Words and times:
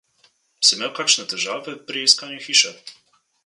Si 0.69 0.71
imel 0.77 0.93
kakšne 1.01 1.27
težave 1.35 1.77
pri 1.91 2.05
iskanju 2.09 2.41
hiše? 2.47 2.77